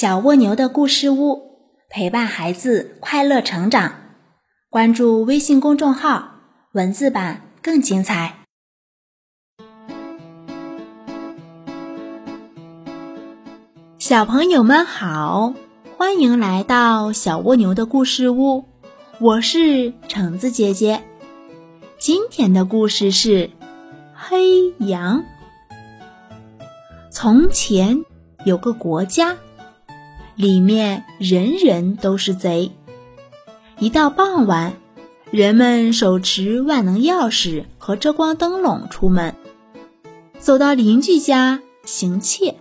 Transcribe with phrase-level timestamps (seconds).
[0.00, 1.58] 小蜗牛的故事屋，
[1.90, 3.96] 陪伴孩子快乐成长。
[4.70, 6.36] 关注微信公众号，
[6.72, 8.38] 文字版更精彩。
[13.98, 15.52] 小朋友们好，
[15.98, 18.64] 欢迎来到小蜗牛的故事屋，
[19.20, 21.02] 我是橙子姐姐。
[21.98, 23.50] 今天的故事是
[24.14, 25.22] 黑羊。
[27.10, 28.02] 从前
[28.46, 29.36] 有个国家。
[30.36, 32.72] 里面人人都是贼。
[33.78, 34.74] 一到傍晚，
[35.30, 39.34] 人们手持万能钥匙和遮光灯笼出门，
[40.38, 42.56] 走到邻居家行窃。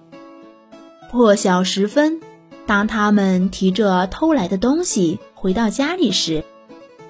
[1.12, 2.22] 破晓时分，
[2.66, 6.44] 当他们提着偷来的东西回到家里时，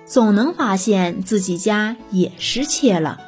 [0.05, 3.19] 总能发现自己家也失窃了。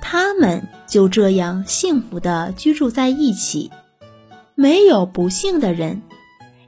[0.00, 3.70] 他们就这样幸福地居住在一起，
[4.54, 6.00] 没有不幸的人。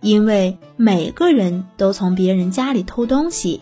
[0.06, 3.60] 因为每个人都从别人家里偷东西，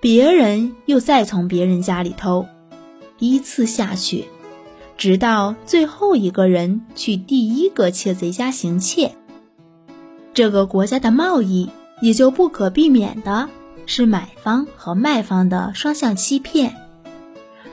[0.00, 2.46] 别人又再从别人家里偷，
[3.18, 4.26] 依次下去，
[4.96, 9.16] 直到最后一个人去第一个窃贼家行窃，
[10.32, 11.68] 这个国家的贸易
[12.00, 13.48] 也就不可避免的
[13.84, 16.72] 是买方和卖方的双向欺骗。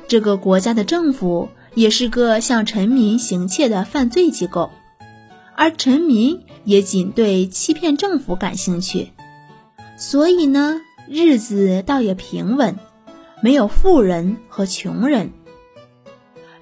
[0.08, 4.72] 这个国家的政府也是个向臣民行窃的犯罪机构，
[5.56, 6.41] 而臣民。
[6.66, 9.11] 也仅对欺骗政府感兴趣，
[9.97, 12.75] 所以呢，日子倒也平稳，
[13.41, 15.31] 没有富人和穷人。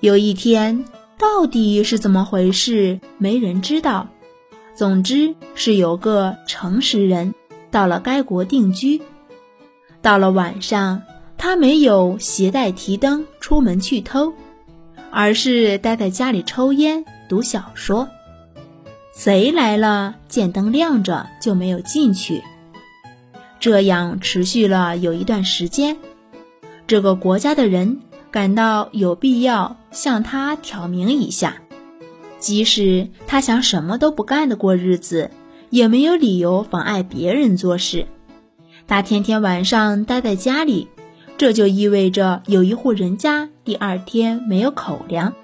[0.02, 0.86] 有一天，
[1.18, 4.08] 到底是怎么回事，没人知道。
[4.76, 7.34] 总之是有个诚实人
[7.72, 9.02] 到了该国定居。
[10.02, 11.02] 到了晚上，
[11.38, 14.34] 他没有携带提灯出门去偷，
[15.12, 18.10] 而是待在家里抽烟、读小说。
[19.14, 22.42] 贼来了，见灯亮着就没有进去。
[23.60, 25.98] 这样持续了有一段时间，
[26.88, 31.58] 这个国家的人感到有必要向他挑明一下，
[32.40, 35.30] 即使他想什么都不干的过日子，
[35.70, 38.08] 也没有理由妨碍别人做事。
[38.88, 40.88] 他天天晚上待在家里，
[41.38, 45.36] 这就意味着有一户人家第二天没有口粮。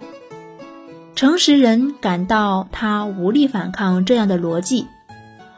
[1.19, 4.87] 诚实人感到他无力反抗这样的逻辑，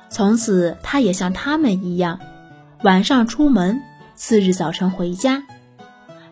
[0.09, 2.19] 从此他也像他们一样，
[2.81, 3.79] 晚上出门，
[4.15, 5.43] 次日早晨回家。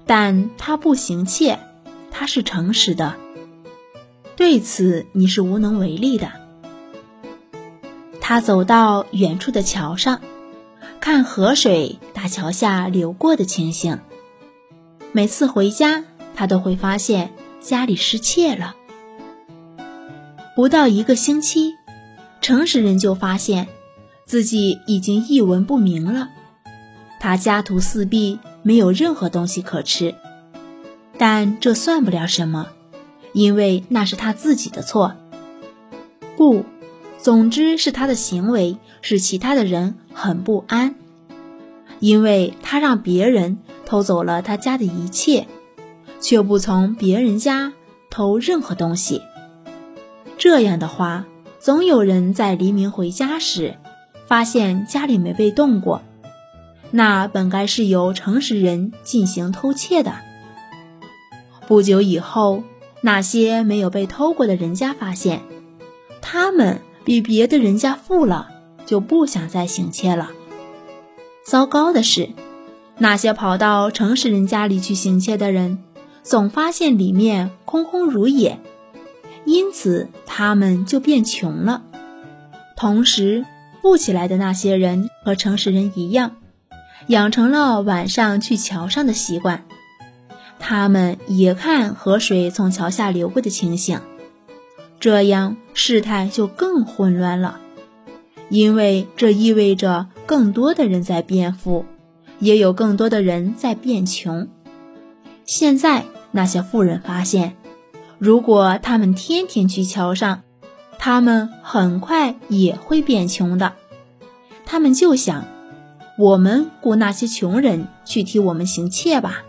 [0.07, 1.59] 但他不行窃，
[2.09, 3.17] 他是诚实的。
[4.35, 6.31] 对此你是无能为力的。
[8.19, 10.21] 他走到远处的桥上，
[10.99, 13.99] 看河水大桥下流过的情形。
[15.11, 16.03] 每次回家，
[16.33, 18.77] 他都会发现家里失窃了。
[20.59, 21.77] 不到一个星期，
[22.41, 23.69] 诚实人就发现
[24.25, 26.27] 自己已经一文不名了。
[27.17, 30.15] 他家徒四壁，没有任何东西可吃。
[31.17, 32.67] 但这算不了什么，
[33.31, 35.15] 因为那是他自己的错。
[36.35, 36.65] 不，
[37.17, 40.95] 总之是他的行为使其他的人很不安，
[42.01, 45.47] 因为他让别人偷走了他家的一切，
[46.19, 47.71] 却不从别人家
[48.09, 49.21] 偷任何东西。
[50.39, 51.25] 这样的话，
[51.59, 53.75] 总有人在黎明回家时，
[54.25, 56.01] 发现家里没被动过，
[56.91, 60.13] 那本该是由诚实人进行偷窃的。
[61.67, 62.63] 不久以后，
[63.01, 65.41] 那些没有被偷过的人家发现，
[66.21, 68.49] 他们比别的人家富了，
[68.85, 70.31] 就不想再行窃了。
[71.45, 72.29] 糟糕的是，
[72.97, 75.83] 那些跑到诚实人家里去行窃的人，
[76.23, 78.57] 总发现里面空空如也。
[79.45, 81.83] 因此，他们就变穷了。
[82.77, 83.43] 同时，
[83.81, 86.37] 富起来的那些人和诚实人一样，
[87.07, 89.65] 养成了晚上去桥上的习惯。
[90.57, 93.99] 他们也看河水从桥下流过的情形，
[94.97, 97.59] 这样事态就更混乱了。
[98.47, 101.83] 因为这意味着更多的人在变富，
[102.39, 104.47] 也有更多的人在变穷。
[105.43, 107.57] 现在，那些富人发现。
[108.19, 110.43] 如果他们天天去桥上，
[110.97, 113.73] 他们很快也会变穷的。
[114.65, 115.45] 他们就想，
[116.17, 119.43] 我们雇那些穷人去替我们行窃吧。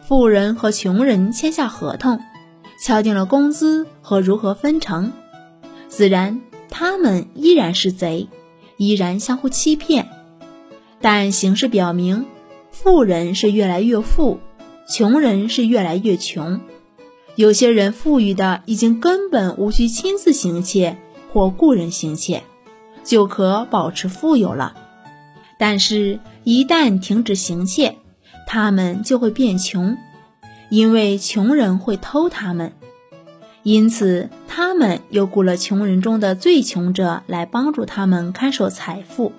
[0.00, 2.20] 富人和穷人签下合同，
[2.80, 5.12] 敲定了工资和如何分成。
[5.88, 6.40] 自然，
[6.70, 8.28] 他们依然是贼，
[8.76, 10.08] 依然相互欺骗。
[11.00, 12.26] 但形势表明，
[12.70, 14.38] 富人是越来越富，
[14.88, 16.60] 穷人是越来越穷。
[17.36, 20.96] 有些人富裕的已经根本无需亲自行窃
[21.32, 22.42] 或雇人行窃，
[23.04, 24.74] 就可保持富有了。
[25.58, 27.94] 但是，一旦停止行窃，
[28.46, 29.94] 他们就会变穷，
[30.70, 32.72] 因为穷人会偷他们。
[33.62, 39.32] 因此，他们又雇了穷人中的最穷者来帮助他们看守财富，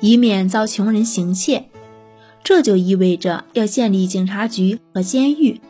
[0.00, 1.64] 以免遭穷人行窃。
[2.44, 5.60] 这就意味着要建立警察局和监狱。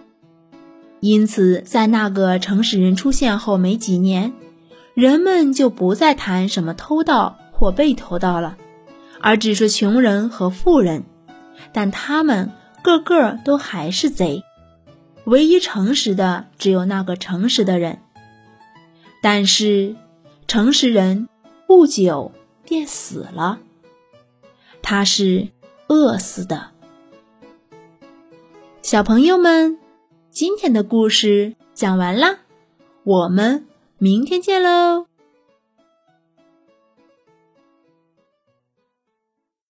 [1.03, 4.33] 因此，在那个诚实人出现后没几年，
[4.95, 8.57] 人们就不再谈什么偷盗或被偷盗了，
[9.21, 11.03] 而只说穷人和富人。
[11.73, 12.53] 但他们
[12.83, 14.45] 个个都还是贼，
[15.25, 17.99] 唯一诚实的只有那个诚实的人。
[19.21, 19.97] 但是，
[20.47, 21.29] 诚实人
[21.67, 22.31] 不久
[22.65, 23.59] 便死了，
[24.81, 25.49] 他是
[25.89, 26.69] 饿死的。
[28.83, 29.82] 小朋友们。
[30.33, 32.39] 今天的故事讲完啦，
[33.05, 33.67] 我们
[33.99, 35.05] 明天见喽。